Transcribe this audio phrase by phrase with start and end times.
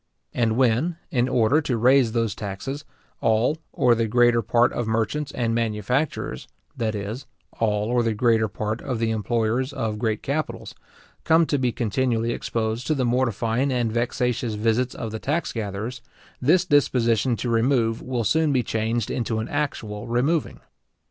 [0.33, 2.85] And when, in order to raise those taxes,
[3.19, 7.27] all or the greater part of merchants and manufacturers, that is,
[7.59, 10.73] all or the greater part of the employers of great capitals,
[11.23, 16.01] come to be continually exposed to the mortifying and vexatious visits of the tax gatherers,
[16.41, 20.61] this disposition to remove will soon be changed into an actual removing.